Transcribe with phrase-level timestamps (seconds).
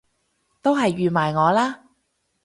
[0.63, 1.83] 都係預埋我啦！